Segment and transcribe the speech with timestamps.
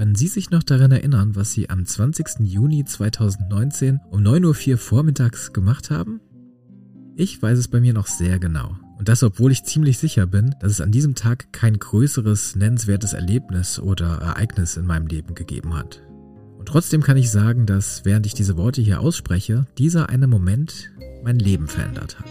[0.00, 2.40] Können Sie sich noch daran erinnern, was Sie am 20.
[2.40, 6.20] Juni 2019 um 9.04 Uhr vormittags gemacht haben?
[7.16, 8.78] Ich weiß es bei mir noch sehr genau.
[8.96, 13.12] Und das, obwohl ich ziemlich sicher bin, dass es an diesem Tag kein größeres, nennenswertes
[13.12, 16.00] Erlebnis oder Ereignis in meinem Leben gegeben hat.
[16.56, 20.92] Und trotzdem kann ich sagen, dass während ich diese Worte hier ausspreche, dieser eine Moment
[21.22, 22.30] mein Leben verändert hat.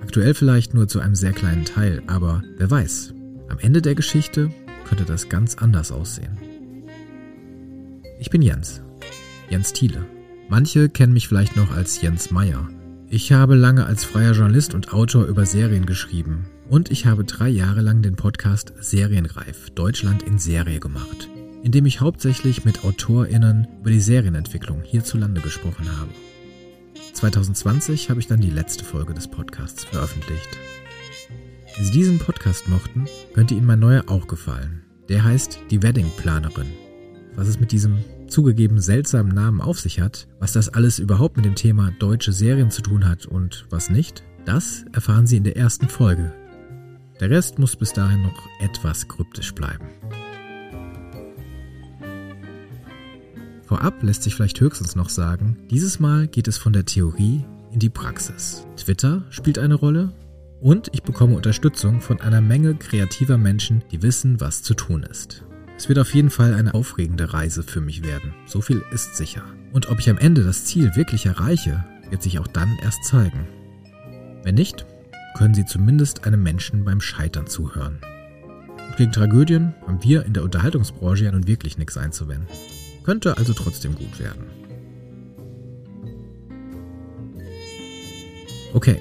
[0.00, 3.12] Aktuell vielleicht nur zu einem sehr kleinen Teil, aber wer weiß,
[3.50, 4.50] am Ende der Geschichte
[4.88, 6.38] könnte das ganz anders aussehen.
[8.18, 8.80] Ich bin Jens,
[9.50, 10.06] Jens Thiele.
[10.48, 12.68] Manche kennen mich vielleicht noch als Jens Meyer.
[13.08, 17.48] Ich habe lange als freier Journalist und Autor über Serien geschrieben und ich habe drei
[17.48, 21.28] Jahre lang den Podcast Serienreif Deutschland in Serie gemacht,
[21.62, 26.10] in dem ich hauptsächlich mit AutorInnen über die Serienentwicklung hierzulande gesprochen habe.
[27.12, 30.48] 2020 habe ich dann die letzte Folge des Podcasts veröffentlicht.
[31.76, 34.84] Wenn Sie diesen Podcast mochten, könnte Ihnen mein neuer auch gefallen.
[35.08, 36.83] Der heißt Die Wedding Planerin.
[37.36, 37.98] Was es mit diesem
[38.28, 42.70] zugegeben seltsamen Namen auf sich hat, was das alles überhaupt mit dem Thema deutsche Serien
[42.70, 46.32] zu tun hat und was nicht, das erfahren Sie in der ersten Folge.
[47.20, 49.86] Der Rest muss bis dahin noch etwas kryptisch bleiben.
[53.62, 57.78] Vorab lässt sich vielleicht höchstens noch sagen, dieses Mal geht es von der Theorie in
[57.78, 58.66] die Praxis.
[58.76, 60.12] Twitter spielt eine Rolle
[60.60, 65.44] und ich bekomme Unterstützung von einer Menge kreativer Menschen, die wissen, was zu tun ist.
[65.76, 68.34] Es wird auf jeden Fall eine aufregende Reise für mich werden.
[68.46, 69.42] So viel ist sicher.
[69.72, 73.48] Und ob ich am Ende das Ziel wirklich erreiche, wird sich auch dann erst zeigen.
[74.44, 74.86] Wenn nicht,
[75.36, 77.98] können Sie zumindest einem Menschen beim Scheitern zuhören.
[78.88, 82.46] Und gegen Tragödien haben wir in der Unterhaltungsbranche ja nun wirklich nichts einzuwenden.
[83.02, 84.44] Könnte also trotzdem gut werden.
[88.72, 89.00] Okay,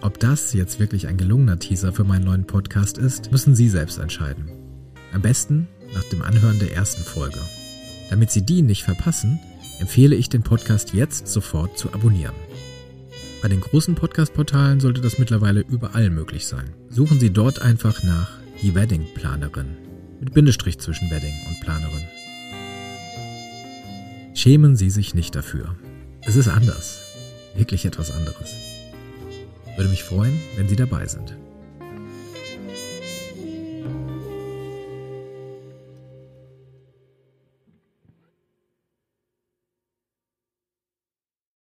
[0.00, 3.98] ob das jetzt wirklich ein gelungener Teaser für meinen neuen Podcast ist, müssen Sie selbst
[3.98, 4.50] entscheiden.
[5.12, 7.38] Am besten nach dem Anhören der ersten Folge.
[8.10, 9.40] Damit Sie die nicht verpassen,
[9.80, 12.34] empfehle ich den Podcast jetzt sofort zu abonnieren.
[13.42, 16.70] Bei den großen Podcast-Portalen sollte das mittlerweile überall möglich sein.
[16.90, 18.30] Suchen Sie dort einfach nach
[18.62, 19.76] die Wedding-Planerin
[20.20, 22.04] mit Bindestrich zwischen Wedding und Planerin.
[24.34, 25.74] Schämen Sie sich nicht dafür.
[26.22, 27.00] Es ist anders.
[27.56, 28.54] Wirklich etwas anderes.
[29.76, 31.36] Würde mich freuen, wenn Sie dabei sind.